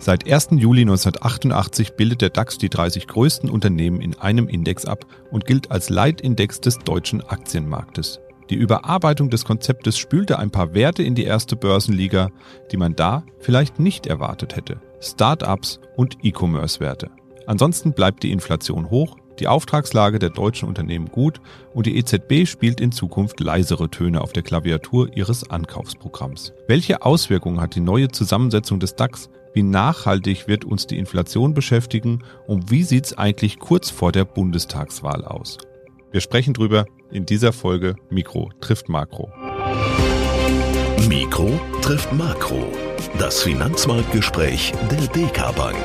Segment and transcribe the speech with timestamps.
[0.00, 0.50] Seit 1.
[0.52, 5.72] Juli 1988 bildet der DAX die 30 größten Unternehmen in einem Index ab und gilt
[5.72, 8.20] als Leitindex des deutschen Aktienmarktes.
[8.48, 12.30] Die Überarbeitung des Konzeptes spülte ein paar Werte in die erste Börsenliga,
[12.70, 14.80] die man da vielleicht nicht erwartet hätte.
[15.00, 17.10] Start-ups und E-Commerce-Werte.
[17.46, 21.40] Ansonsten bleibt die Inflation hoch, die Auftragslage der deutschen Unternehmen gut
[21.74, 26.52] und die EZB spielt in Zukunft leisere Töne auf der Klaviatur ihres Ankaufsprogramms.
[26.66, 32.22] Welche Auswirkungen hat die neue Zusammensetzung des DAX wie nachhaltig wird uns die Inflation beschäftigen
[32.46, 35.58] und wie sieht es eigentlich kurz vor der Bundestagswahl aus?
[36.10, 39.32] Wir sprechen drüber in dieser Folge Mikro trifft Makro.
[41.08, 42.66] Mikro trifft Makro.
[43.18, 45.76] Das Finanzmarktgespräch der DK Bank.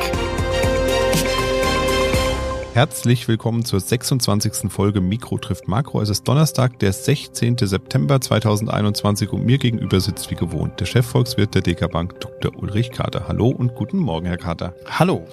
[2.73, 4.72] Herzlich willkommen zur 26.
[4.72, 6.02] Folge Mikro trifft Makro.
[6.02, 7.55] Es ist Donnerstag, der 16.
[7.59, 12.52] September 2021 und mir gegenüber sitzt wie gewohnt der Chefvolkswirt der DK Bank, Dr.
[12.59, 13.28] Ulrich Kater.
[13.28, 14.73] Hallo und guten Morgen, Herr Kater.
[14.90, 15.28] Hallo.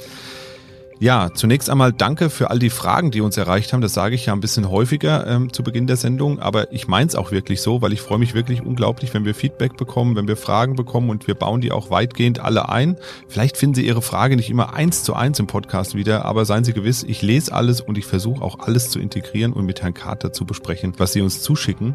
[1.03, 3.81] Ja, zunächst einmal danke für all die Fragen, die uns erreicht haben.
[3.81, 7.07] Das sage ich ja ein bisschen häufiger ähm, zu Beginn der Sendung, aber ich meine
[7.07, 10.29] es auch wirklich so, weil ich freue mich wirklich unglaublich, wenn wir Feedback bekommen, wenn
[10.29, 12.99] wir Fragen bekommen und wir bauen die auch weitgehend alle ein.
[13.29, 16.65] Vielleicht finden Sie Ihre Frage nicht immer eins zu eins im Podcast wieder, aber seien
[16.65, 19.95] Sie gewiss, ich lese alles und ich versuche auch alles zu integrieren und mit Herrn
[19.95, 21.95] Carter zu besprechen, was Sie uns zuschicken.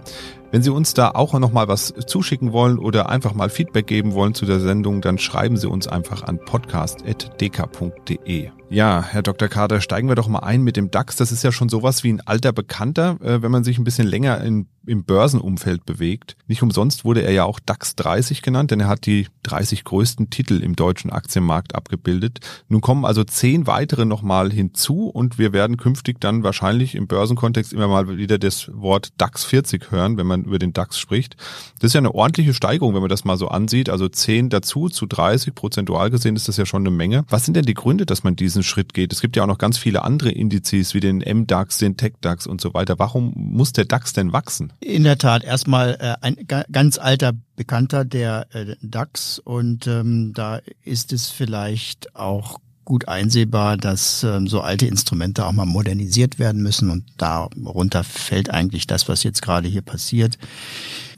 [0.50, 4.14] Wenn Sie uns da auch noch mal was zuschicken wollen oder einfach mal Feedback geben
[4.14, 8.50] wollen zu der Sendung, dann schreiben Sie uns einfach an podcast.dk.de.
[8.70, 9.48] Ja, Herr Dr.
[9.48, 11.16] Kader, steigen wir doch mal ein mit dem DAX.
[11.16, 14.08] Das ist ja schon sowas wie ein alter Bekannter, äh, wenn man sich ein bisschen
[14.08, 16.36] länger in, im Börsenumfeld bewegt.
[16.48, 20.32] Nicht umsonst wurde er ja auch DAX 30 genannt, denn er hat die 30 größten
[20.32, 22.40] Titel im deutschen Aktienmarkt abgebildet.
[22.68, 27.72] Nun kommen also zehn weitere nochmal hinzu und wir werden künftig dann wahrscheinlich im Börsenkontext
[27.72, 31.38] immer mal wieder das Wort DAX 40 hören, wenn man über den DAX spricht.
[31.80, 33.90] Das ist ja eine ordentliche Steigerung, wenn man das mal so ansieht.
[33.90, 37.26] Also zehn dazu zu 30 prozentual gesehen ist das ja schon eine Menge.
[37.30, 39.12] Was sind denn die Gründe, dass man diesen Schritt geht?
[39.12, 42.62] Es gibt ja auch noch ganz viele andere Indizes wie den MDAX, den TechDAX und
[42.62, 42.98] so weiter.
[42.98, 44.72] Warum muss der DAX denn wachsen?
[44.80, 46.38] In der Tat erstmal äh, ein
[46.72, 53.78] ganz alter Bekannter der äh, DAX und ähm, da ist es vielleicht auch gut einsehbar,
[53.78, 59.10] dass ähm, so alte Instrumente auch mal modernisiert werden müssen und darunter fällt eigentlich das,
[59.10, 60.38] was jetzt gerade hier passiert.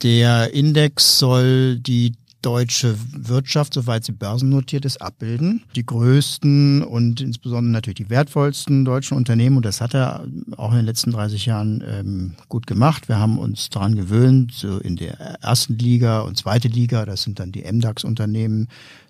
[0.02, 5.64] Der Index soll die deutsche Wirtschaft, soweit sie börsennotiert ist, abbilden.
[5.76, 10.26] Die größten und insbesondere natürlich die wertvollsten deutschen Unternehmen, und das hat er
[10.56, 13.10] auch in den letzten 30 Jahren ähm, gut gemacht.
[13.10, 17.40] Wir haben uns daran gewöhnt, so in der ersten Liga und zweite Liga, das sind
[17.40, 18.68] dann die MDAX-Unternehmen,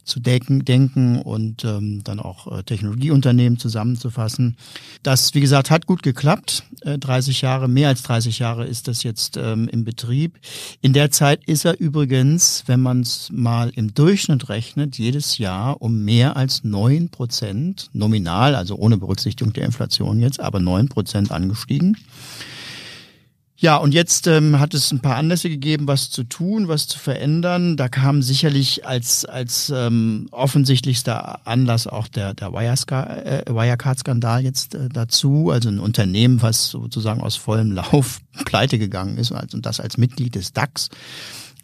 [0.07, 4.57] zu denken, denken und ähm, dann auch äh, Technologieunternehmen zusammenzufassen.
[5.03, 6.63] Das, wie gesagt, hat gut geklappt.
[6.81, 10.39] Äh, 30 Jahre, mehr als 30 Jahre ist das jetzt ähm, im Betrieb.
[10.81, 15.81] In der Zeit ist er übrigens, wenn man es mal im Durchschnitt rechnet, jedes Jahr
[15.81, 21.31] um mehr als neun Prozent nominal, also ohne Berücksichtigung der Inflation jetzt, aber neun Prozent
[21.31, 21.97] angestiegen.
[23.59, 26.99] Ja, und jetzt ähm, hat es ein paar Anlässe gegeben, was zu tun, was zu
[26.99, 27.75] verändern.
[27.75, 32.51] Da kam sicherlich als als ähm, offensichtlichster Anlass auch der der äh,
[33.49, 35.49] Wirecard-Skandal jetzt äh, dazu.
[35.49, 40.35] Also ein Unternehmen, was sozusagen aus vollem Lauf pleite gegangen ist und das als Mitglied
[40.35, 40.89] des DAX.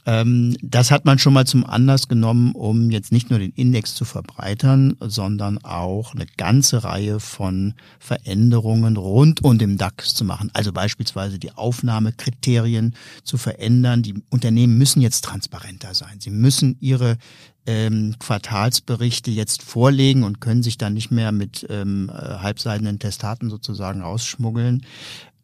[0.05, 3.95] Ähm, das hat man schon mal zum Anlass genommen, um jetzt nicht nur den Index
[3.95, 10.49] zu verbreitern, sondern auch eine ganze Reihe von Veränderungen rund um den DAX zu machen.
[10.53, 14.03] Also beispielsweise die Aufnahmekriterien zu verändern.
[14.03, 16.19] Die Unternehmen müssen jetzt transparenter sein.
[16.19, 17.17] Sie müssen ihre
[17.65, 23.49] ähm, Quartalsberichte jetzt vorlegen und können sich dann nicht mehr mit ähm, äh, halbseidenen Testaten
[23.49, 24.85] sozusagen ausschmuggeln.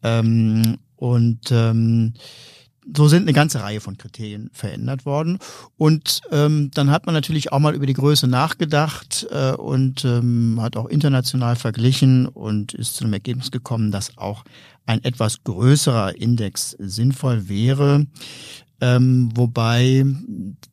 [0.02, 2.12] Ähm, und ähm,
[2.94, 5.38] so sind eine ganze Reihe von Kriterien verändert worden.
[5.76, 10.58] Und ähm, dann hat man natürlich auch mal über die Größe nachgedacht äh, und ähm,
[10.60, 14.44] hat auch international verglichen und ist zu dem Ergebnis gekommen, dass auch
[14.86, 18.06] ein etwas größerer Index sinnvoll wäre.
[18.82, 20.06] Ähm, wobei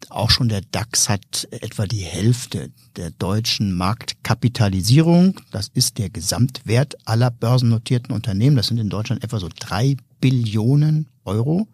[0.10, 5.36] auch schon der DAX hat etwa die Hälfte der deutschen Marktkapitalisierung.
[5.52, 8.56] Das ist der Gesamtwert aller börsennotierten Unternehmen.
[8.56, 11.68] Das sind in Deutschland etwa so drei Billionen Euro.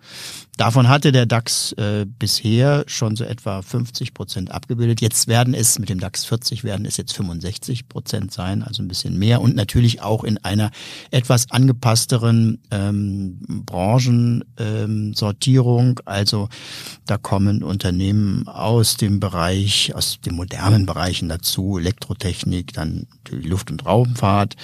[0.57, 5.01] Davon hatte der DAX äh, bisher schon so etwa 50 Prozent abgebildet.
[5.01, 8.88] Jetzt werden es mit dem DAX 40 werden es jetzt 65 Prozent sein, also ein
[8.88, 10.69] bisschen mehr und natürlich auch in einer
[11.09, 16.00] etwas angepassteren ähm, Branchensortierung.
[16.05, 16.50] Also
[17.07, 23.71] da kommen Unternehmen aus dem Bereich, aus den modernen Bereichen dazu, Elektrotechnik, dann die Luft-
[23.71, 24.55] und Raumfahrt,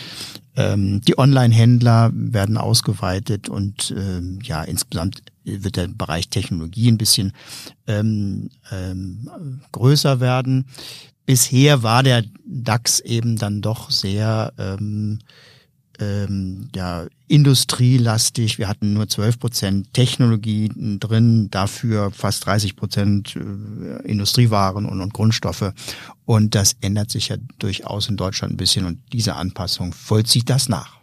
[0.60, 7.32] ähm, die Online-Händler werden ausgeweitet und ähm, ja, insgesamt wird der Bereich Technologie ein bisschen
[7.88, 9.30] ähm, ähm,
[9.72, 10.66] größer werden.
[11.26, 15.20] bisher war der DAX eben dann doch sehr ähm,
[16.00, 18.58] ähm, ja, industrielastig.
[18.58, 25.14] Wir hatten nur 12 Prozent Technologie drin, dafür fast 30 Prozent äh, Industriewaren und, und
[25.14, 25.74] Grundstoffe.
[26.26, 30.70] Und das ändert sich ja durchaus in Deutschland ein bisschen und diese Anpassung vollzieht das
[30.70, 31.00] nach.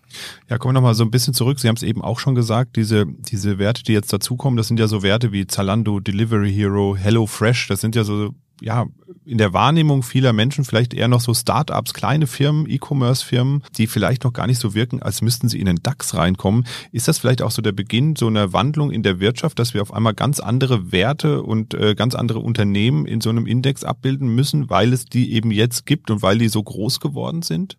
[0.49, 1.61] Ja, kommen wir nochmal so ein bisschen zurück.
[1.61, 4.81] Sie haben es eben auch schon gesagt, diese, diese Werte, die jetzt dazukommen, das sind
[4.81, 8.87] ja so Werte wie Zalando, Delivery Hero, Hello Fresh, das sind ja so ja,
[9.27, 14.25] in der Wahrnehmung vieler Menschen vielleicht eher noch so Start-ups, kleine Firmen, E-Commerce-Firmen, die vielleicht
[14.25, 16.65] noch gar nicht so wirken, als müssten sie in den DAX reinkommen.
[16.93, 19.83] Ist das vielleicht auch so der Beginn so einer Wandlung in der Wirtschaft, dass wir
[19.83, 24.29] auf einmal ganz andere Werte und äh, ganz andere Unternehmen in so einem Index abbilden
[24.29, 27.77] müssen, weil es die eben jetzt gibt und weil die so groß geworden sind?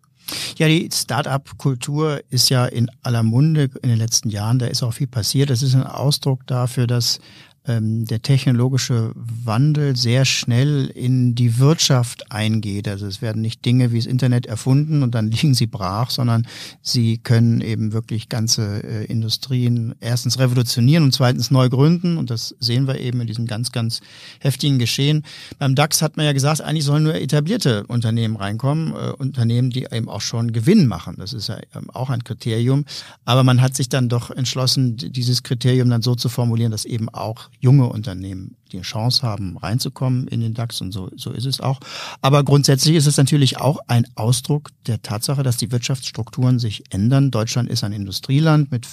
[0.58, 4.58] Ja, die Start-up-Kultur ist ja in aller Munde in den letzten Jahren.
[4.58, 5.48] Da ist auch viel passiert.
[5.50, 7.20] Das ist ein Ausdruck dafür, dass
[7.68, 12.88] ähm, der technologische Wandel sehr schnell in die Wirtschaft eingeht.
[12.88, 16.46] Also es werden nicht Dinge wie das Internet erfunden und dann liegen sie brach, sondern
[16.82, 22.16] sie können eben wirklich ganze äh, Industrien erstens revolutionieren und zweitens neu gründen.
[22.16, 24.00] Und das sehen wir eben in diesem ganz, ganz
[24.40, 25.24] heftigen Geschehen.
[25.58, 29.86] Beim DAX hat man ja gesagt, eigentlich sollen nur etablierte Unternehmen reinkommen, äh, Unternehmen, die
[29.90, 31.16] eben auch schon Gewinn machen.
[31.18, 32.84] Das ist ja ähm, auch ein Kriterium.
[33.24, 37.08] Aber man hat sich dann doch entschlossen, dieses Kriterium dann so zu formulieren, dass eben
[37.10, 41.60] auch junge Unternehmen die Chance haben, reinzukommen in den DAX und so, so ist es
[41.60, 41.80] auch.
[42.20, 47.30] Aber grundsätzlich ist es natürlich auch ein Ausdruck der Tatsache, dass die Wirtschaftsstrukturen sich ändern.
[47.30, 48.86] Deutschland ist ein Industrieland mit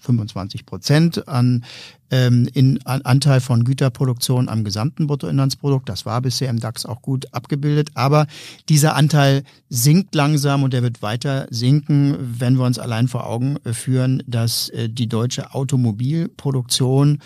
[0.00, 1.64] 25 Prozent an,
[2.10, 5.88] ähm, in, an Anteil von Güterproduktion am gesamten Bruttoinlandsprodukt.
[5.88, 7.90] Das war bisher im DAX auch gut abgebildet.
[7.94, 8.26] Aber
[8.68, 13.56] dieser Anteil sinkt langsam und er wird weiter sinken, wenn wir uns allein vor Augen
[13.72, 17.18] führen, dass äh, die deutsche Automobilproduktion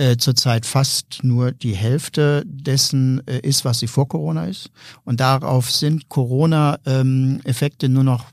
[0.00, 4.70] äh, zurzeit fast nur die Hälfte dessen äh, ist, was sie vor Corona ist.
[5.04, 8.24] Und darauf sind Corona-Effekte ähm, nur noch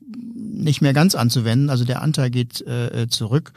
[0.63, 1.69] nicht mehr ganz anzuwenden.
[1.69, 3.53] Also der Anteil geht äh, zurück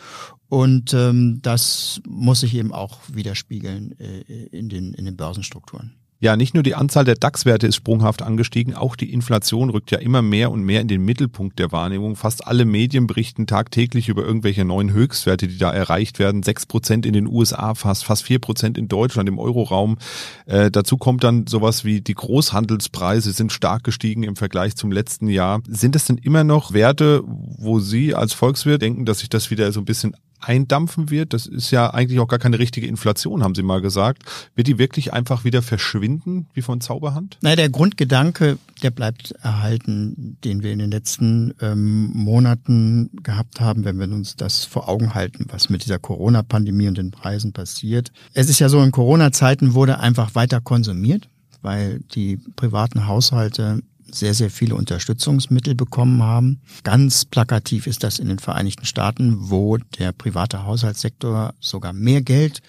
[0.48, 5.99] und ähm, das muss sich eben auch widerspiegeln äh, in, den, in den Börsenstrukturen.
[6.22, 9.98] Ja, nicht nur die Anzahl der DAX-Werte ist sprunghaft angestiegen, auch die Inflation rückt ja
[9.98, 12.14] immer mehr und mehr in den Mittelpunkt der Wahrnehmung.
[12.14, 16.42] Fast alle Medien berichten tagtäglich über irgendwelche neuen Höchstwerte, die da erreicht werden.
[16.42, 19.96] Sechs Prozent in den USA, fast fast vier Prozent in Deutschland im Euroraum.
[20.44, 25.28] Äh, dazu kommt dann sowas wie die Großhandelspreise sind stark gestiegen im Vergleich zum letzten
[25.28, 25.62] Jahr.
[25.68, 29.72] Sind das denn immer noch Werte, wo Sie als Volkswirt denken, dass sich das wieder
[29.72, 31.32] so ein bisschen eindampfen wird.
[31.32, 34.22] Das ist ja eigentlich auch gar keine richtige Inflation, haben Sie mal gesagt.
[34.54, 37.38] Wird die wirklich einfach wieder verschwinden, wie von Zauberhand?
[37.42, 43.84] Nein, der Grundgedanke, der bleibt erhalten, den wir in den letzten ähm, Monaten gehabt haben,
[43.84, 48.12] wenn wir uns das vor Augen halten, was mit dieser Corona-Pandemie und den Preisen passiert.
[48.34, 51.28] Es ist ja so, in Corona-Zeiten wurde einfach weiter konsumiert
[51.62, 56.60] weil die privaten Haushalte sehr, sehr viele Unterstützungsmittel bekommen haben.
[56.84, 62.60] Ganz plakativ ist das in den Vereinigten Staaten, wo der private Haushaltssektor sogar mehr Geld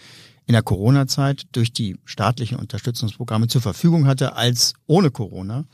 [0.47, 5.65] in der Corona-Zeit durch die staatlichen Unterstützungsprogramme zur Verfügung hatte als ohne Corona.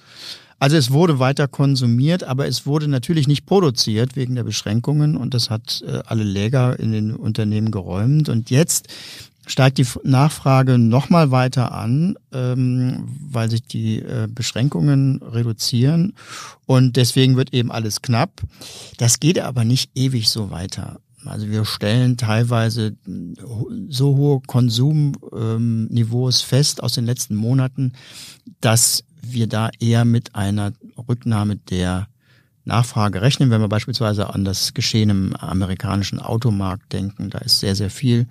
[0.59, 5.33] Also es wurde weiter konsumiert, aber es wurde natürlich nicht produziert wegen der Beschränkungen und
[5.33, 8.27] das hat äh, alle Läger in den Unternehmen geräumt.
[8.27, 8.87] Und jetzt
[9.47, 16.13] steigt die Nachfrage nochmal weiter an, ähm, weil sich die äh, Beschränkungen reduzieren
[16.65, 18.41] und deswegen wird eben alles knapp.
[18.97, 20.99] Das geht aber nicht ewig so weiter.
[21.25, 22.95] Also wir stellen teilweise
[23.89, 27.93] so hohe Konsumniveaus fest aus den letzten Monaten,
[28.61, 30.73] dass wir da eher mit einer
[31.07, 32.07] Rücknahme der
[32.63, 33.49] Nachfrage rechnen.
[33.49, 38.27] Wenn wir beispielsweise an das Geschehen im amerikanischen Automarkt denken, da ist sehr, sehr viel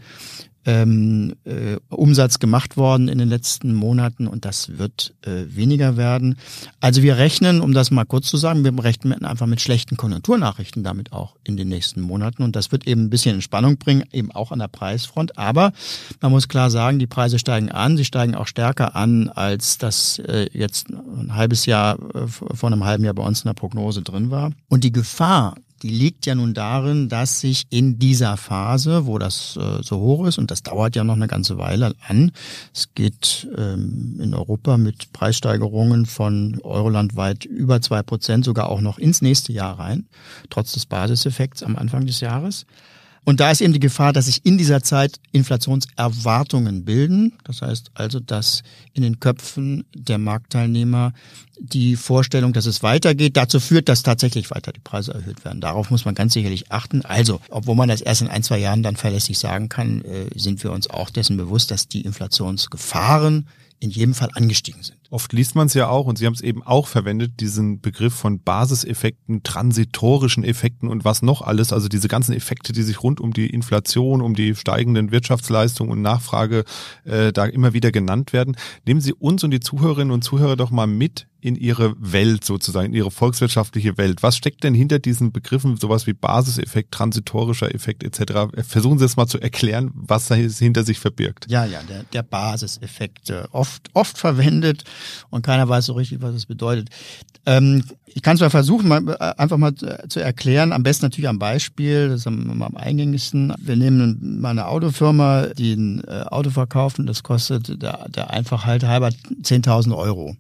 [0.67, 6.37] ähm, äh, Umsatz gemacht worden in den letzten Monaten und das wird äh, weniger werden.
[6.81, 10.83] Also wir rechnen, um das mal kurz zu sagen, wir rechnen einfach mit schlechten Konjunkturnachrichten
[10.83, 14.33] damit auch in den nächsten Monaten und das wird eben ein bisschen Entspannung bringen, eben
[14.33, 15.39] auch an der Preisfront.
[15.39, 15.73] Aber
[16.21, 20.19] man muss klar sagen, die Preise steigen an, sie steigen auch stärker an, als das
[20.19, 24.03] äh, jetzt ein halbes Jahr äh, vor einem halben Jahr bei uns in der Prognose
[24.03, 24.51] drin war.
[24.69, 29.57] Und die Gefahr, die liegt ja nun darin, dass sich in dieser Phase, wo das
[29.57, 32.33] äh, so hoch ist, und das dauert ja noch eine ganze Weile an,
[32.75, 38.99] es geht ähm, in Europa mit Preissteigerungen von eurolandweit über zwei Prozent sogar auch noch
[38.99, 40.07] ins nächste Jahr rein,
[40.51, 42.67] trotz des Basiseffekts am Anfang des Jahres.
[43.27, 47.33] Und da ist eben die Gefahr, dass sich in dieser Zeit Inflationserwartungen bilden.
[47.43, 51.13] Das heißt also, dass in den Köpfen der Marktteilnehmer
[51.59, 55.61] die Vorstellung, dass es weitergeht, dazu führt, dass tatsächlich weiter die Preise erhöht werden.
[55.61, 57.05] Darauf muss man ganz sicherlich achten.
[57.05, 60.63] Also, obwohl man das erst in ein, zwei Jahren dann verlässlich sagen kann, äh, sind
[60.63, 63.49] wir uns auch dessen bewusst, dass die Inflationsgefahren
[63.81, 64.99] in jedem Fall angestiegen sind.
[65.11, 68.15] Oft liest man es ja auch und Sie haben es eben auch verwendet, diesen Begriff
[68.15, 73.21] von Basiseffekten, transitorischen Effekten und was noch alles, also diese ganzen Effekte, die sich rund
[73.21, 76.65] um die Inflation, um die steigenden Wirtschaftsleistungen und Nachfrage
[77.05, 78.57] äh, da immer wieder genannt werden.
[78.87, 82.89] Nehmen Sie uns und die Zuhörerinnen und Zuhörer doch mal mit in ihre Welt sozusagen,
[82.89, 84.25] in ihre volkswirtschaftliche Welt.
[84.25, 88.53] Was steckt denn hinter diesen Begriffen, sowas wie Basiseffekt, transitorischer Effekt etc.?
[88.67, 91.47] Versuchen Sie es mal zu erklären, was da hinter sich verbirgt.
[91.49, 94.83] Ja, ja, der, der Basiseffekt, äh, oft, oft verwendet
[95.31, 96.89] und keiner weiß so richtig, was es bedeutet.
[97.45, 101.29] Ähm, ich kann es mal versuchen, mal, äh, einfach mal zu erklären, am besten natürlich
[101.29, 103.55] am Beispiel, das ist am, am eingängigsten.
[103.59, 108.31] Wir nehmen mal eine Autofirma, die ein äh, Auto verkauft und das kostet der, der
[108.31, 109.09] Einfachheit halber
[109.43, 110.37] 10.000 Euro.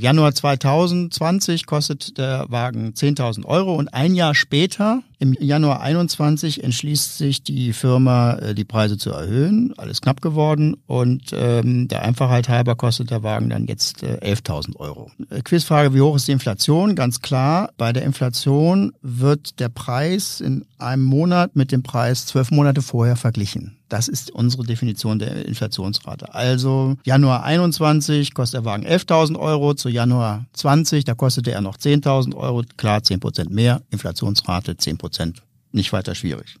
[0.00, 7.18] Januar 2020 kostet der Wagen 10.000 Euro und ein Jahr später, im Januar 21, entschließt
[7.18, 9.74] sich die Firma, äh, die Preise zu erhöhen.
[9.76, 14.76] Alles knapp geworden und ähm, der Einfachheit halber kostet der Wagen dann jetzt äh, 11.000
[14.76, 15.10] Euro.
[15.30, 16.94] Äh, Quizfrage, wie hoch ist die Inflation?
[16.94, 22.52] Ganz klar, bei der Inflation wird der Preis in einem Monat mit dem Preis zwölf
[22.52, 23.77] Monate vorher verglichen.
[23.88, 26.34] Das ist unsere Definition der Inflationsrate.
[26.34, 31.76] Also Januar 21 kostet der Wagen 11.000 Euro, zu Januar 20, da kostete er noch
[31.76, 32.62] 10.000 Euro.
[32.76, 35.42] Klar, 10 Prozent mehr, Inflationsrate 10 Prozent,
[35.72, 36.56] nicht weiter schwierig.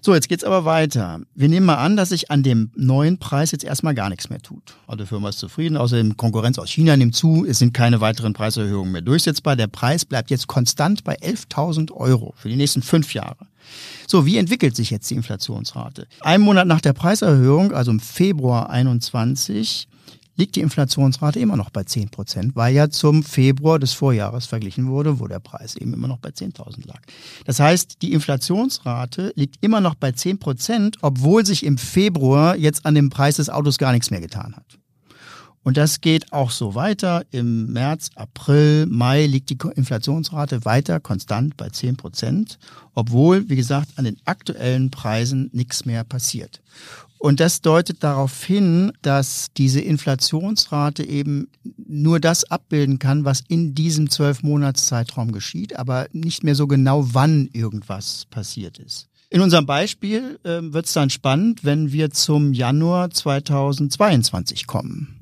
[0.00, 1.20] So, jetzt geht's aber weiter.
[1.34, 4.40] Wir nehmen mal an, dass sich an dem neuen Preis jetzt erstmal gar nichts mehr
[4.40, 4.76] tut.
[4.86, 8.32] Also die Firma ist zufrieden, außerdem Konkurrenz aus China nimmt zu, es sind keine weiteren
[8.32, 9.56] Preiserhöhungen mehr durchsetzbar.
[9.56, 13.47] Der Preis bleibt jetzt konstant bei 11.000 Euro für die nächsten fünf Jahre.
[14.06, 16.06] So, wie entwickelt sich jetzt die Inflationsrate?
[16.20, 19.88] Ein Monat nach der Preiserhöhung, also im Februar 21,
[20.38, 24.86] liegt die Inflationsrate immer noch bei 10 Prozent, weil ja zum Februar des Vorjahres verglichen
[24.86, 27.00] wurde, wo der Preis eben immer noch bei 10.000 lag.
[27.44, 32.86] Das heißt, die Inflationsrate liegt immer noch bei 10 Prozent, obwohl sich im Februar jetzt
[32.86, 34.77] an dem Preis des Autos gar nichts mehr getan hat.
[35.68, 37.26] Und das geht auch so weiter.
[37.30, 42.58] Im März, April, Mai liegt die Inflationsrate weiter konstant bei 10 Prozent,
[42.94, 46.62] obwohl, wie gesagt, an den aktuellen Preisen nichts mehr passiert.
[47.18, 51.48] Und das deutet darauf hin, dass diese Inflationsrate eben
[51.86, 57.12] nur das abbilden kann, was in diesem zwölf Monatszeitraum geschieht, aber nicht mehr so genau,
[57.12, 59.08] wann irgendwas passiert ist.
[59.28, 65.17] In unserem Beispiel äh, wird es dann spannend, wenn wir zum Januar 2022 kommen.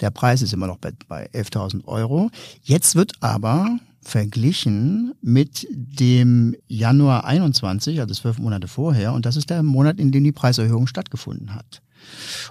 [0.00, 2.30] Der Preis ist immer noch bei, bei 11.000 Euro.
[2.62, 9.12] Jetzt wird aber verglichen mit dem Januar 21, also zwölf Monate vorher.
[9.12, 11.82] Und das ist der Monat, in dem die Preiserhöhung stattgefunden hat.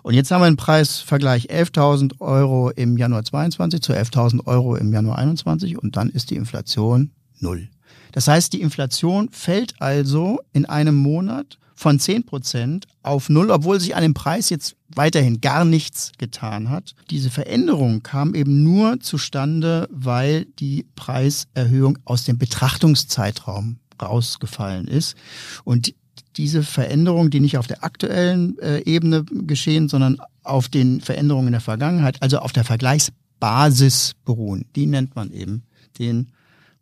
[0.04, 4.92] Und jetzt haben wir einen Preisvergleich 11.000 Euro im Januar 22 zu 11.000 Euro im
[4.94, 7.70] Januar 21 und dann ist die Inflation null.
[8.12, 13.80] Das heißt, die Inflation fällt also in einem Monat von 10 Prozent auf null, obwohl
[13.80, 16.96] sich an dem Preis jetzt weiterhin gar nichts getan hat.
[17.12, 25.16] Diese Veränderung kam eben nur zustande, weil die Preiserhöhung aus dem Betrachtungszeitraum rausgefallen ist.
[25.64, 25.94] Und
[26.36, 31.54] diese Veränderung, die nicht auf der aktuellen äh, Ebene geschehen, sondern auf den Veränderungen in
[31.54, 35.64] der Vergangenheit, also auf der Vergleichsbasis beruhen, die nennt man eben
[36.00, 36.32] den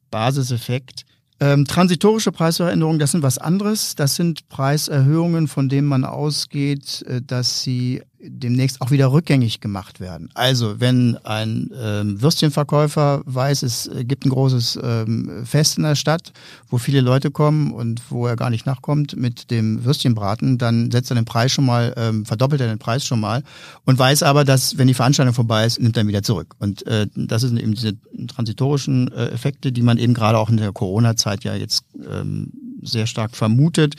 [0.10, 1.06] Basiseffekt
[1.40, 3.96] ähm, transitorische Preisveränderungen, das sind was anderes.
[3.96, 10.00] Das sind Preiserhöhungen, von denen man ausgeht, äh, dass sie demnächst auch wieder rückgängig gemacht
[10.00, 10.30] werden.
[10.34, 15.96] Also wenn ein ähm, Würstchenverkäufer weiß, es äh, gibt ein großes ähm, Fest in der
[15.96, 16.32] Stadt,
[16.70, 21.12] wo viele Leute kommen und wo er gar nicht nachkommt mit dem Würstchenbraten, dann setzt
[21.12, 23.44] er den Preis schon mal, ähm, verdoppelt er den Preis schon mal
[23.84, 26.56] und weiß aber, dass wenn die Veranstaltung vorbei ist, nimmt er ihn wieder zurück.
[26.60, 27.94] Und äh, das sind eben diese
[28.28, 32.52] transitorischen äh, Effekte, die man eben gerade auch in der Corona-Zeit ja jetzt ähm,
[32.82, 33.96] sehr stark vermutet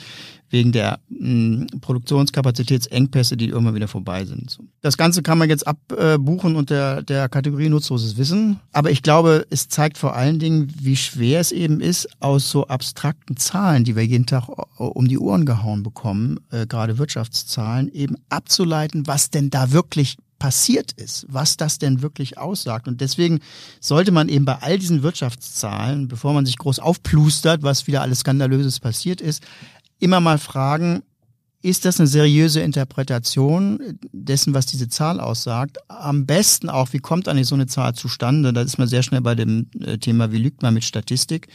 [0.49, 4.59] wegen der mh, hm, Produktionskapazitätsengpässe, die immer wieder vorbei sind.
[4.81, 8.59] Das Ganze kann man jetzt abbuchen äh, unter der Kategorie nutzloses Wissen.
[8.71, 12.67] Aber ich glaube, es zeigt vor allen Dingen, wie schwer es eben ist, aus so
[12.67, 18.15] abstrakten Zahlen, die wir jeden Tag um die Ohren gehauen bekommen, äh, gerade Wirtschaftszahlen, eben
[18.29, 22.87] abzuleiten, was denn da wirklich passiert ist, was das denn wirklich aussagt.
[22.87, 23.39] Und deswegen
[23.79, 28.19] sollte man eben bei all diesen Wirtschaftszahlen, bevor man sich groß aufplustert, was wieder alles
[28.19, 29.43] Skandalöses passiert ist,
[29.99, 31.03] immer mal fragen,
[31.61, 35.77] ist das eine seriöse Interpretation dessen, was diese Zahl aussagt?
[35.87, 38.53] Am besten auch, wie kommt eigentlich so eine Zahl zustande?
[38.53, 41.47] Da ist man sehr schnell bei dem äh, Thema, wie lügt man mit Statistik?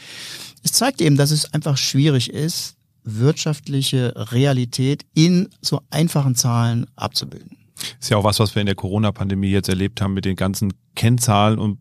[0.62, 7.61] Es zeigt eben, dass es einfach schwierig ist, wirtschaftliche Realität in so einfachen Zahlen abzubilden.
[8.00, 10.72] Ist ja auch was, was wir in der Corona-Pandemie jetzt erlebt haben mit den ganzen
[10.94, 11.78] Kennzahlen und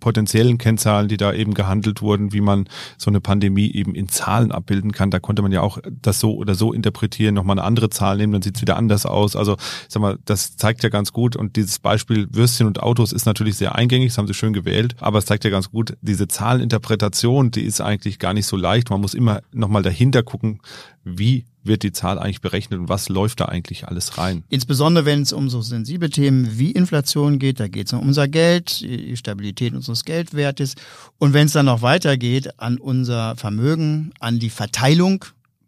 [0.00, 4.52] potenziellen Kennzahlen, die da eben gehandelt wurden, wie man so eine Pandemie eben in Zahlen
[4.52, 5.10] abbilden kann.
[5.10, 8.32] Da konnte man ja auch das so oder so interpretieren, nochmal eine andere Zahl nehmen,
[8.32, 9.36] dann sieht es wieder anders aus.
[9.36, 9.56] Also
[9.88, 13.56] sag mal, das zeigt ja ganz gut und dieses Beispiel Würstchen und Autos ist natürlich
[13.56, 17.50] sehr eingängig, das haben Sie schön gewählt, aber es zeigt ja ganz gut, diese Zahleninterpretation,
[17.50, 18.90] die ist eigentlich gar nicht so leicht.
[18.90, 20.60] Man muss immer nochmal dahinter gucken,
[21.04, 24.44] wie wird die Zahl eigentlich berechnet und was läuft da eigentlich alles rein?
[24.48, 28.28] Insbesondere wenn es um so sensible Themen wie Inflation geht, da geht es um unser
[28.28, 30.74] Geld, die Stabilität unseres Geldwertes
[31.18, 35.24] und wenn es dann noch weitergeht an unser Vermögen, an die Verteilung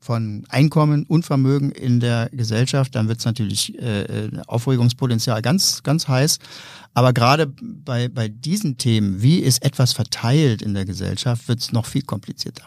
[0.08, 5.82] von Einkommen und Vermögen in der Gesellschaft, dann wird es natürlich äh, äh, Aufregungspotenzial ganz,
[5.82, 6.38] ganz heiß.
[6.94, 11.72] Aber gerade bei, bei diesen Themen, wie ist etwas verteilt in der Gesellschaft, wird es
[11.72, 12.64] noch viel komplizierter.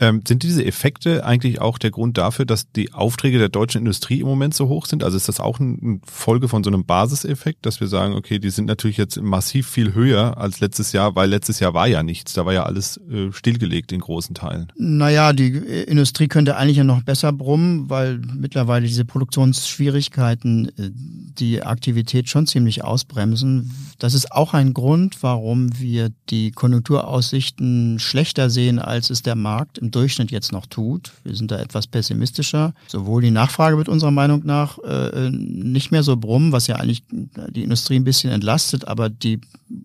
[0.00, 4.20] Ähm, sind diese Effekte eigentlich auch der Grund dafür, dass die Aufträge der deutschen Industrie
[4.20, 5.02] im Moment so hoch sind?
[5.02, 8.50] Also ist das auch eine Folge von so einem Basiseffekt, dass wir sagen, okay, die
[8.50, 12.32] sind natürlich jetzt massiv viel höher als letztes Jahr, weil letztes Jahr war ja nichts,
[12.32, 14.72] da war ja alles äh, stillgelegt in großen Teilen.
[14.76, 20.90] Naja, die äh, Industrie könnte eigentlich ja noch besser brummen, weil mittlerweile diese Produktionsschwierigkeiten äh,
[21.38, 23.72] die Aktivität schon ziemlich ausbremsen.
[23.98, 29.78] Das ist auch ein Grund, warum wir die Konjunkturaussichten schlechter sehen, als es der Markt
[29.78, 31.12] im Durchschnitt jetzt noch tut.
[31.24, 32.74] Wir sind da etwas pessimistischer.
[32.86, 37.02] Sowohl die Nachfrage wird unserer Meinung nach äh, nicht mehr so brummen, was ja eigentlich
[37.10, 39.40] die Industrie ein bisschen entlastet, aber die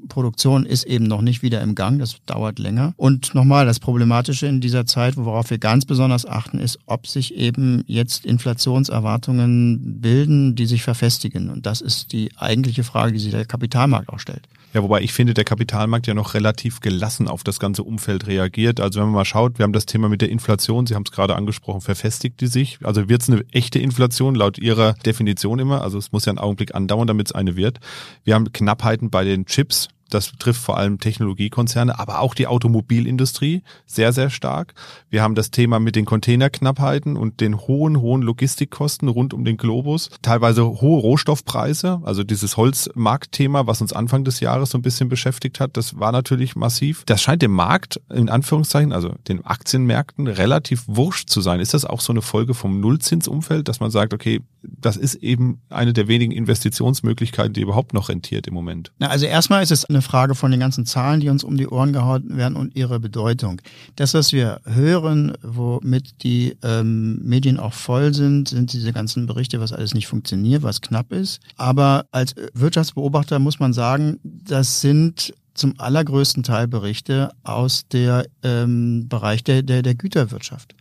[0.08, 2.00] Produktion ist eben noch nicht wieder im Gang.
[2.00, 2.94] Das dauert länger.
[2.98, 7.36] Und nochmal, das Problematische in dieser Zeit, worauf wir ganz besonders achten, ist, ob sich
[7.36, 11.50] eben jetzt Inflationserwartungen bilden, die sich verfestigen.
[11.50, 14.48] Und das ist die eigentliche Frage, die sich der Kapitalmarkt auch stellt.
[14.74, 18.80] Ja, wobei ich finde, der Kapitalmarkt ja noch relativ gelassen auf das ganze Umfeld reagiert.
[18.80, 21.12] Also wenn man mal schaut, wir haben das Thema mit der Inflation, Sie haben es
[21.12, 22.80] gerade angesprochen, verfestigt die sich?
[22.84, 25.84] Also wird es eine echte Inflation laut Ihrer Definition immer?
[25.84, 27.80] Also es muss ja einen Augenblick andauern, damit es eine wird.
[28.24, 29.90] Wir haben Knappheiten bei den Chips.
[30.14, 34.76] Das betrifft vor allem Technologiekonzerne, aber auch die Automobilindustrie sehr, sehr stark.
[35.10, 39.58] Wir haben das Thema mit den Containerknappheiten und den hohen, hohen Logistikkosten rund um den
[39.58, 40.10] Globus.
[40.22, 45.60] Teilweise hohe Rohstoffpreise, also dieses Holzmarktthema, was uns Anfang des Jahres so ein bisschen beschäftigt
[45.60, 47.04] hat, das war natürlich massiv.
[47.06, 51.60] Das scheint dem Markt, in Anführungszeichen, also den Aktienmärkten, relativ wurscht zu sein.
[51.60, 55.62] Ist das auch so eine Folge vom Nullzinsumfeld, dass man sagt, okay, das ist eben
[55.70, 58.92] eine der wenigen Investitionsmöglichkeiten, die überhaupt noch rentiert im Moment?
[59.00, 61.68] Na, also erstmal ist es eine Frage von den ganzen Zahlen, die uns um die
[61.68, 63.62] Ohren gehauen werden und ihre Bedeutung.
[63.96, 69.60] Das, was wir hören, womit die ähm, Medien auch voll sind, sind diese ganzen Berichte,
[69.60, 71.42] was alles nicht funktioniert, was knapp ist.
[71.58, 79.08] Aber als Wirtschaftsbeobachter muss man sagen, das sind zum allergrößten Teil Berichte aus der ähm,
[79.08, 80.74] Bereich der, der, der Güterwirtschaft.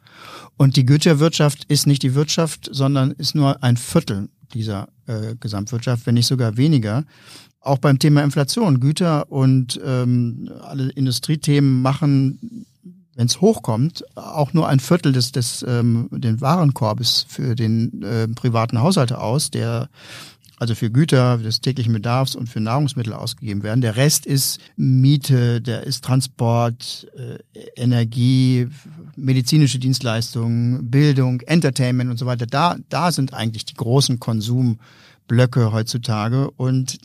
[0.63, 6.07] Und die Güterwirtschaft ist nicht die Wirtschaft, sondern ist nur ein Viertel dieser äh, Gesamtwirtschaft,
[6.07, 7.03] wenn nicht sogar weniger.
[7.61, 12.65] Auch beim Thema Inflation, Güter und ähm, alle Industriethemen machen,
[13.17, 18.29] wenn es hochkommt, auch nur ein Viertel des, des ähm, den Warenkorbes für den äh,
[18.29, 19.89] privaten Haushalt aus, der
[20.63, 23.81] also für Güter des täglichen Bedarfs und für Nahrungsmittel ausgegeben werden.
[23.81, 28.69] Der Rest ist Miete, der ist Transport, äh, Energie,
[29.17, 32.47] medizinische Dienstleistungen, Bildung, Entertainment und so weiter.
[32.47, 36.99] Da, da sind eigentlich die großen Konsumblöcke heutzutage und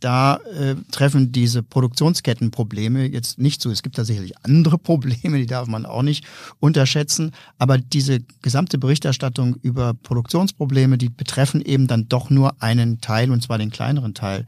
[0.00, 3.70] da äh, treffen diese Produktionskettenprobleme jetzt nicht zu.
[3.70, 6.24] Es gibt da sicherlich andere Probleme, die darf man auch nicht
[6.60, 7.32] unterschätzen.
[7.58, 13.42] Aber diese gesamte Berichterstattung über Produktionsprobleme, die betreffen eben dann doch nur einen Teil, und
[13.42, 14.46] zwar den kleineren Teil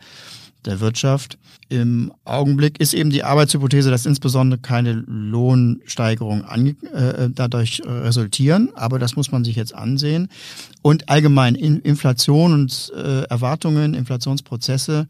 [0.64, 1.38] der Wirtschaft.
[1.68, 9.16] Im Augenblick ist eben die Arbeitshypothese, dass insbesondere keine Lohnsteigerungen äh, dadurch resultieren, aber das
[9.16, 10.28] muss man sich jetzt ansehen.
[10.82, 15.08] Und allgemein Inflation und äh, Erwartungen, Inflationsprozesse,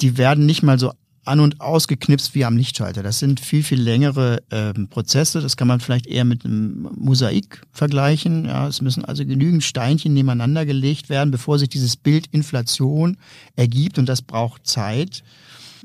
[0.00, 0.92] die werden nicht mal so
[1.26, 3.02] an und ausgeknipst wie am Lichtschalter.
[3.02, 5.40] Das sind viel, viel längere ähm, Prozesse.
[5.40, 8.46] Das kann man vielleicht eher mit einem Mosaik vergleichen.
[8.46, 13.16] Ja, es müssen also genügend Steinchen nebeneinander gelegt werden, bevor sich dieses Bild Inflation
[13.56, 13.98] ergibt.
[13.98, 15.22] Und das braucht Zeit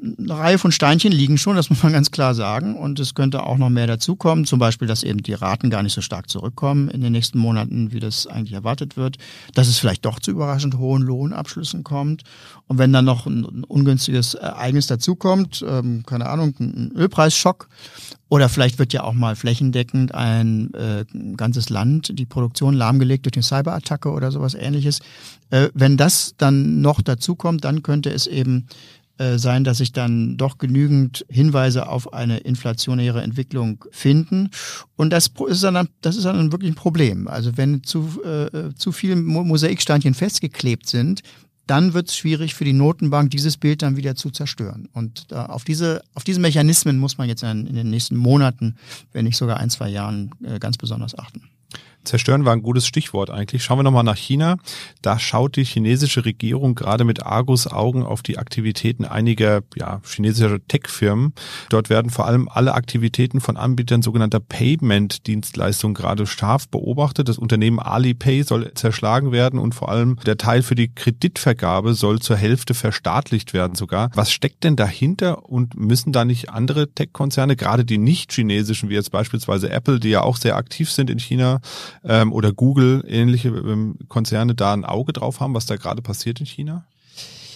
[0.01, 2.75] eine Reihe von Steinchen liegen schon, das muss man ganz klar sagen.
[2.75, 4.45] Und es könnte auch noch mehr dazukommen.
[4.45, 7.91] Zum Beispiel, dass eben die Raten gar nicht so stark zurückkommen in den nächsten Monaten,
[7.91, 9.17] wie das eigentlich erwartet wird.
[9.53, 12.23] Dass es vielleicht doch zu überraschend hohen Lohnabschlüssen kommt.
[12.67, 17.67] Und wenn dann noch ein ungünstiges Ereignis dazukommt, ähm, keine Ahnung, ein Ölpreisschock,
[18.31, 21.03] oder vielleicht wird ja auch mal flächendeckend ein äh,
[21.35, 24.99] ganzes Land die Produktion lahmgelegt durch eine Cyberattacke oder sowas ähnliches.
[25.49, 28.67] Äh, wenn das dann noch dazukommt, dann könnte es eben
[29.21, 34.49] äh, sein, dass sich dann doch genügend Hinweise auf eine inflationäre Entwicklung finden.
[34.95, 37.27] Und das ist dann, das ist dann wirklich ein Problem.
[37.27, 41.21] Also wenn zu, äh, zu viele Mosaiksteinchen festgeklebt sind,
[41.67, 44.89] dann wird es schwierig für die Notenbank, dieses Bild dann wieder zu zerstören.
[44.91, 48.75] Und äh, auf diese auf diese Mechanismen muss man jetzt in, in, den nächsten Monaten,
[49.11, 51.43] wenn nicht sogar ein zwei Jahren, äh, ganz besonders achten.
[52.03, 53.63] Zerstören war ein gutes Stichwort eigentlich.
[53.63, 54.57] Schauen wir nochmal nach China.
[55.01, 60.59] Da schaut die chinesische Regierung gerade mit Argus Augen auf die Aktivitäten einiger ja, chinesischer
[60.67, 61.33] Tech-Firmen.
[61.69, 67.29] Dort werden vor allem alle Aktivitäten von Anbietern sogenannter Payment-Dienstleistungen gerade scharf beobachtet.
[67.29, 72.19] Das Unternehmen Alipay soll zerschlagen werden und vor allem der Teil für die Kreditvergabe soll
[72.19, 74.09] zur Hälfte verstaatlicht werden sogar.
[74.15, 78.95] Was steckt denn dahinter und müssen da nicht andere Tech-Konzerne, gerade die nicht chinesischen, wie
[78.95, 81.59] jetzt beispielsweise Apple, die ja auch sehr aktiv sind in China,
[82.03, 86.39] ähm, oder Google, ähnliche ähm, Konzerne da ein Auge drauf haben, was da gerade passiert
[86.39, 86.85] in China?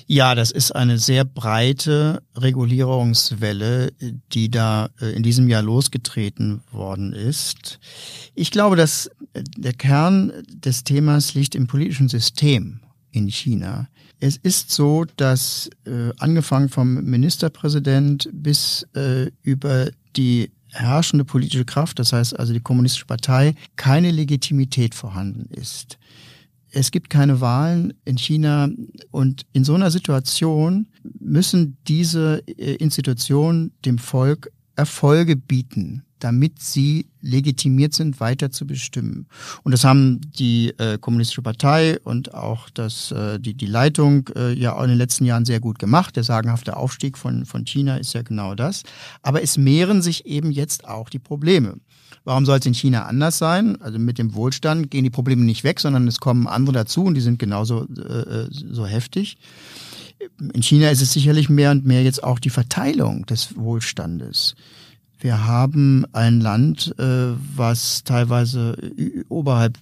[0.07, 3.91] Ja, das ist eine sehr breite Regulierungswelle,
[4.33, 7.79] die da äh, in diesem Jahr losgetreten worden ist.
[8.35, 13.87] Ich glaube, dass äh, der Kern des Themas liegt im politischen System in China.
[14.19, 18.85] Es ist so, dass äh, angefangen vom Ministerpräsident bis
[19.41, 25.97] über die herrschende politische Kraft, das heißt also die Kommunistische Partei, keine Legitimität vorhanden ist.
[26.71, 28.67] Es gibt keine Wahlen in China
[29.11, 30.87] und in so einer Situation
[31.19, 39.27] müssen diese äh, Institutionen dem Volk Erfolge bieten damit sie legitimiert sind, weiter zu bestimmen.
[39.63, 44.53] Und das haben die äh, Kommunistische Partei und auch das, äh, die, die Leitung äh,
[44.53, 46.15] ja auch in den letzten Jahren sehr gut gemacht.
[46.15, 48.83] Der sagenhafte Aufstieg von, von China ist ja genau das.
[49.21, 51.77] Aber es mehren sich eben jetzt auch die Probleme.
[52.23, 53.79] Warum soll es in China anders sein?
[53.81, 57.13] Also mit dem Wohlstand gehen die Probleme nicht weg, sondern es kommen andere dazu und
[57.13, 59.37] die sind genauso äh, so heftig.
[60.53, 64.55] In China ist es sicherlich mehr und mehr jetzt auch die Verteilung des Wohlstandes.
[65.25, 68.77] Wir haben ein Land, äh, was teilweise
[69.27, 69.79] oberhalb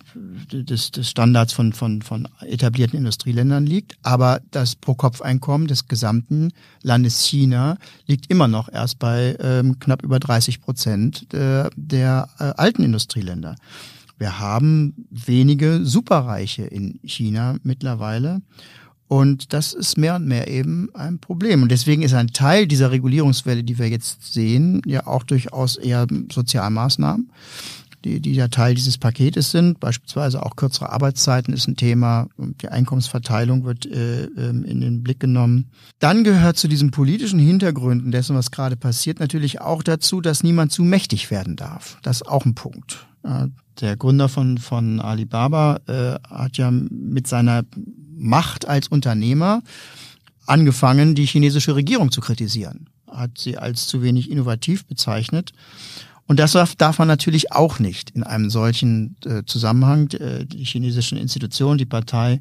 [0.50, 7.26] des, des Standards von, von, von etablierten Industrieländern liegt, aber das Pro-Kopf-Einkommen des gesamten Landes
[7.26, 7.76] China
[8.08, 13.58] liegt immer noch erst bei ähm, knapp über 30 Prozent der, der äh, alten Industrieländer.
[14.18, 18.42] Wir haben wenige Superreiche in China mittlerweile.
[19.14, 21.62] Und das ist mehr und mehr eben ein Problem.
[21.62, 26.08] Und deswegen ist ein Teil dieser Regulierungswelle, die wir jetzt sehen, ja auch durchaus eher
[26.32, 27.30] Sozialmaßnahmen,
[28.04, 29.80] die, die ja Teil dieses Paketes sind.
[29.80, 32.26] Beispielsweise auch kürzere Arbeitszeiten ist ein Thema.
[32.40, 35.70] Die Einkommensverteilung wird äh, ähm, in den Blick genommen.
[36.00, 40.72] Dann gehört zu diesen politischen Hintergründen dessen, was gerade passiert, natürlich auch dazu, dass niemand
[40.72, 42.00] zu mächtig werden darf.
[42.02, 43.06] Das ist auch ein Punkt.
[43.80, 47.64] Der Gründer von, von Alibaba äh, hat ja mit seiner
[48.24, 49.62] Macht als Unternehmer
[50.46, 52.90] angefangen, die chinesische Regierung zu kritisieren.
[53.08, 55.52] Hat sie als zu wenig innovativ bezeichnet.
[56.26, 60.10] Und das darf man natürlich auch nicht in einem solchen äh, Zusammenhang.
[60.12, 62.40] Äh, die chinesischen Institutionen, die Partei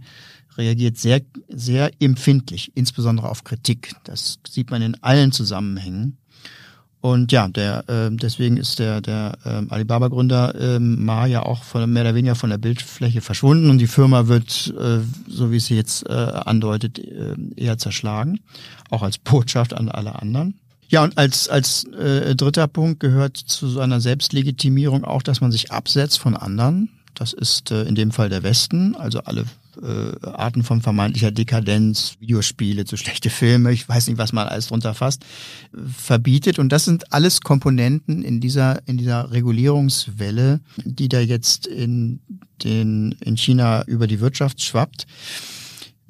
[0.57, 3.95] reagiert sehr, sehr empfindlich, insbesondere auf Kritik.
[4.05, 6.18] Das sieht man in allen Zusammenhängen.
[7.03, 11.93] Und ja, der äh, deswegen ist der der äh, Alibaba-Gründer äh, Ma ja auch von,
[11.93, 15.67] mehr oder weniger von der Bildfläche verschwunden und die Firma wird, äh, so wie es
[15.67, 18.38] sie jetzt äh, andeutet, äh, eher zerschlagen,
[18.88, 20.55] auch als Botschaft an alle anderen.
[20.91, 25.51] Ja, und als, als äh, dritter Punkt gehört zu so einer Selbstlegitimierung auch, dass man
[25.51, 26.88] sich absetzt von anderen.
[27.15, 29.45] Das ist äh, in dem Fall der Westen, also alle
[29.81, 34.69] äh, Arten von vermeintlicher Dekadenz, Videospiele, zu schlechte Filme, ich weiß nicht, was man alles
[34.69, 35.25] drunter fasst,
[35.97, 36.59] verbietet.
[36.59, 42.21] Und das sind alles Komponenten in dieser, in dieser Regulierungswelle, die da jetzt in
[42.65, 45.07] den, in China über die Wirtschaft schwappt.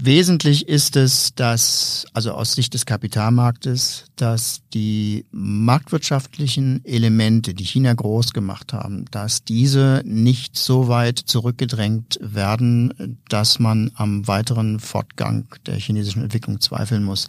[0.04, 7.94] Wesentlich ist es, dass, also aus Sicht des Kapitalmarktes, dass die marktwirtschaftlichen Elemente, die China
[7.94, 15.46] groß gemacht haben, dass diese nicht so weit zurückgedrängt werden, dass man am weiteren Fortgang
[15.66, 17.28] der chinesischen Entwicklung zweifeln muss.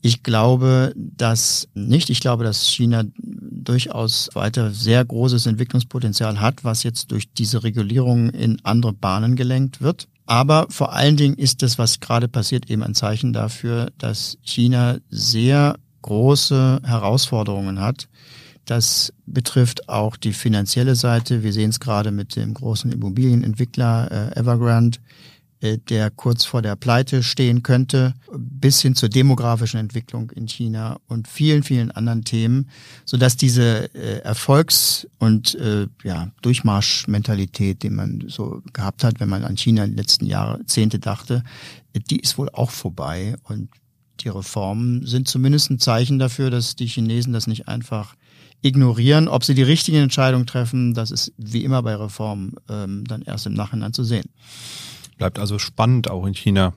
[0.00, 2.08] Ich glaube das nicht.
[2.08, 8.30] Ich glaube, dass China durchaus weiter sehr großes Entwicklungspotenzial hat, was jetzt durch diese Regulierung
[8.30, 10.06] in andere Bahnen gelenkt wird.
[10.26, 14.98] Aber vor allen Dingen ist das, was gerade passiert, eben ein Zeichen dafür, dass China
[15.08, 18.08] sehr große Herausforderungen hat.
[18.64, 21.44] Das betrifft auch die finanzielle Seite.
[21.44, 24.98] Wir sehen es gerade mit dem großen Immobilienentwickler äh, Evergrande,
[25.62, 31.28] der kurz vor der Pleite stehen könnte, bis hin zur demografischen Entwicklung in China und
[31.28, 32.68] vielen, vielen anderen Themen,
[33.04, 39.28] so dass diese äh, Erfolgs- und äh, ja, Durchmarschmentalität, die man so gehabt hat, wenn
[39.28, 41.42] man an China in den letzten Jahrzehnte dachte,
[42.10, 43.70] die ist wohl auch vorbei und
[44.20, 48.14] die Reformen sind zumindest ein Zeichen dafür, dass die Chinesen das nicht einfach
[48.62, 49.28] ignorieren.
[49.28, 53.46] Ob sie die richtigen Entscheidungen treffen, das ist wie immer bei Reformen ähm, dann erst
[53.46, 54.28] im Nachhinein zu sehen.
[55.16, 56.74] Bleibt also spannend auch in China.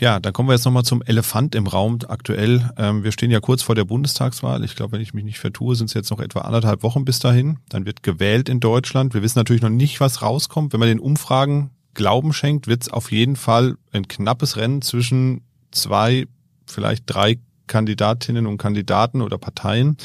[0.00, 2.70] Ja, dann kommen wir jetzt nochmal zum Elefant im Raum aktuell.
[2.76, 4.64] Ähm, wir stehen ja kurz vor der Bundestagswahl.
[4.64, 7.20] Ich glaube, wenn ich mich nicht vertue, sind es jetzt noch etwa anderthalb Wochen bis
[7.20, 7.60] dahin.
[7.68, 9.14] Dann wird gewählt in Deutschland.
[9.14, 10.72] Wir wissen natürlich noch nicht, was rauskommt.
[10.72, 15.42] Wenn man den Umfragen Glauben schenkt, wird es auf jeden Fall ein knappes Rennen zwischen
[15.70, 16.26] zwei,
[16.66, 19.96] vielleicht drei Kandidatinnen und Kandidaten oder Parteien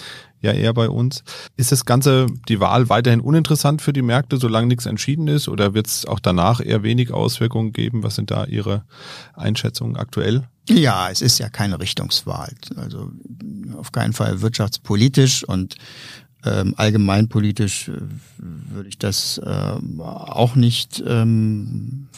[0.42, 1.24] ja eher bei uns.
[1.56, 5.48] Ist das Ganze, die Wahl weiterhin uninteressant für die Märkte, solange nichts entschieden ist?
[5.48, 8.04] Oder wird es auch danach eher wenig Auswirkungen geben?
[8.04, 8.84] Was sind da Ihre
[9.34, 10.48] Einschätzungen aktuell?
[10.70, 12.54] Ja, es ist ja keine Richtungswahl.
[12.76, 13.12] Also
[13.76, 15.76] auf keinen Fall wirtschaftspolitisch und
[16.46, 17.94] ähm, allgemeinpolitisch äh,
[18.38, 22.10] würde ich das äh, auch nicht ähm,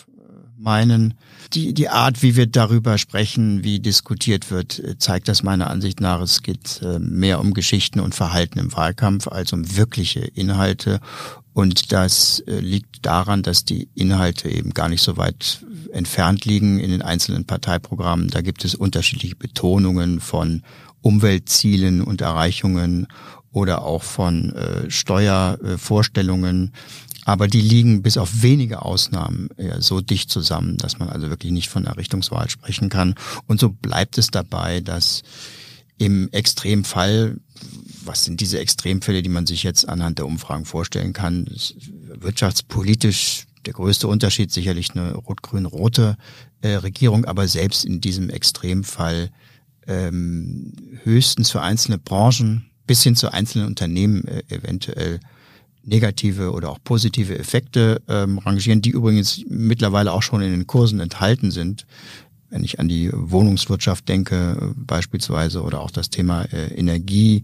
[0.59, 1.15] meinen.
[1.53, 6.01] Die, die Art, wie wir darüber sprechen, wie diskutiert wird, äh, zeigt das meiner Ansicht
[6.01, 6.21] nach.
[6.21, 10.99] Es geht äh, mehr um Geschichten und Verhalten im Wahlkampf als um wirkliche Inhalte.
[11.53, 16.79] Und das äh, liegt daran, dass die Inhalte eben gar nicht so weit entfernt liegen
[16.79, 18.29] in den einzelnen Parteiprogrammen.
[18.29, 20.61] Da gibt es unterschiedliche Betonungen von
[21.01, 23.07] Umweltzielen und Erreichungen
[23.51, 26.73] oder auch von äh, Steuervorstellungen.
[27.25, 31.51] Aber die liegen bis auf wenige Ausnahmen ja, so dicht zusammen, dass man also wirklich
[31.51, 33.15] nicht von Errichtungswahl sprechen kann.
[33.47, 35.23] Und so bleibt es dabei, dass
[35.97, 37.39] im Extremfall,
[38.05, 41.45] was sind diese Extremfälle, die man sich jetzt anhand der Umfragen vorstellen kann,
[42.19, 46.17] wirtschaftspolitisch der größte Unterschied sicherlich eine rot-grün-rote
[46.61, 49.29] äh, Regierung, aber selbst in diesem Extremfall
[49.87, 55.19] ähm, höchstens für einzelne Branchen bis hin zu einzelnen Unternehmen äh, eventuell
[55.89, 60.99] negative oder auch positive Effekte ähm, rangieren, die übrigens mittlerweile auch schon in den Kursen
[60.99, 61.85] enthalten sind.
[62.49, 67.43] Wenn ich an die Wohnungswirtschaft denke beispielsweise oder auch das Thema äh, Energie,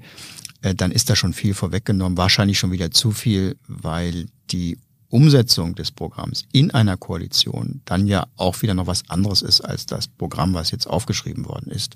[0.62, 2.18] äh, dann ist da schon viel vorweggenommen.
[2.18, 4.78] Wahrscheinlich schon wieder zu viel, weil die
[5.10, 9.86] Umsetzung des Programms in einer Koalition dann ja auch wieder noch was anderes ist als
[9.86, 11.96] das Programm, was jetzt aufgeschrieben worden ist.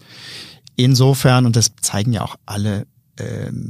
[0.75, 2.87] Insofern, und das zeigen ja auch alle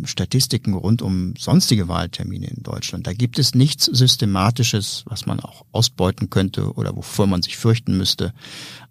[0.05, 3.07] Statistiken rund um sonstige Wahltermine in Deutschland.
[3.07, 7.97] Da gibt es nichts Systematisches, was man auch ausbeuten könnte oder wovor man sich fürchten
[7.97, 8.33] müsste.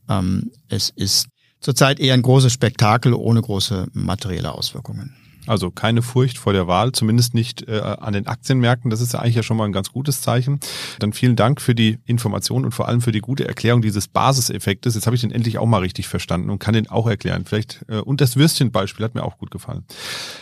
[0.08, 1.28] Ähm, es ist
[1.60, 5.14] zurzeit eher ein großes Spektakel ohne große materielle Auswirkungen.
[5.48, 8.90] Also keine Furcht vor der Wahl, zumindest nicht äh, an den Aktienmärkten.
[8.90, 10.60] Das ist ja eigentlich ja schon mal ein ganz gutes Zeichen.
[10.98, 14.94] Dann vielen Dank für die Information und vor allem für die gute Erklärung dieses Basiseffektes.
[14.94, 17.44] Jetzt habe ich den endlich auch mal richtig verstanden und kann den auch erklären.
[17.46, 19.84] Vielleicht äh, und das Würstchenbeispiel hat mir auch gut gefallen.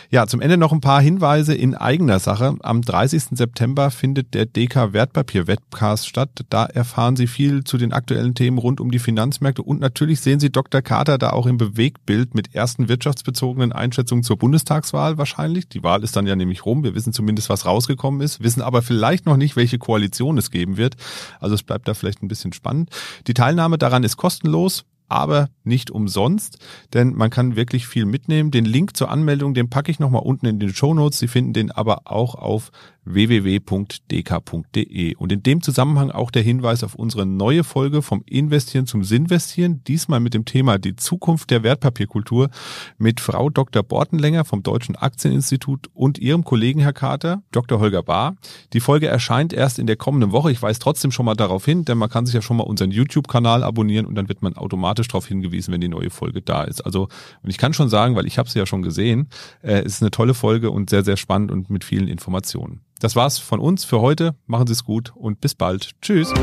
[0.09, 2.55] Ja, zum Ende noch ein paar Hinweise in eigener Sache.
[2.61, 3.37] Am 30.
[3.37, 6.29] September findet der DK Wertpapier Webcast statt.
[6.49, 10.39] Da erfahren Sie viel zu den aktuellen Themen rund um die Finanzmärkte und natürlich sehen
[10.39, 10.81] Sie Dr.
[10.81, 15.69] Carter da auch im Bewegtbild mit ersten wirtschaftsbezogenen Einschätzungen zur Bundestagswahl Bundestagswahl wahrscheinlich.
[15.69, 16.83] Die Wahl ist dann ja nämlich rum.
[16.83, 20.77] Wir wissen zumindest, was rausgekommen ist, wissen aber vielleicht noch nicht, welche Koalition es geben
[20.77, 20.95] wird.
[21.39, 22.89] Also es bleibt da vielleicht ein bisschen spannend.
[23.27, 26.57] Die Teilnahme daran ist kostenlos aber nicht umsonst,
[26.93, 28.51] denn man kann wirklich viel mitnehmen.
[28.51, 31.19] Den Link zur Anmeldung, den packe ich nochmal unten in den Show Notes.
[31.19, 32.71] Sie finden den aber auch auf
[33.13, 35.15] www.dk.de.
[35.15, 39.83] Und in dem Zusammenhang auch der Hinweis auf unsere neue Folge vom Investieren zum Sinvestieren,
[39.85, 42.49] diesmal mit dem Thema die Zukunft der Wertpapierkultur
[42.97, 43.83] mit Frau Dr.
[43.83, 47.79] Bortenlänger vom Deutschen Aktieninstitut und ihrem Kollegen Herr Carter, Dr.
[47.79, 48.35] Holger Bahr.
[48.73, 50.51] Die Folge erscheint erst in der kommenden Woche.
[50.51, 52.91] Ich weise trotzdem schon mal darauf hin, denn man kann sich ja schon mal unseren
[52.91, 56.81] YouTube-Kanal abonnieren und dann wird man automatisch darauf hingewiesen, wenn die neue Folge da ist.
[56.81, 57.07] Also,
[57.43, 59.29] und ich kann schon sagen, weil ich habe sie ja schon gesehen,
[59.63, 62.81] äh, ist eine tolle Folge und sehr, sehr spannend und mit vielen Informationen.
[62.99, 64.35] Das war's von uns für heute.
[64.45, 65.91] Machen Sie es gut und bis bald.
[66.01, 66.33] Tschüss.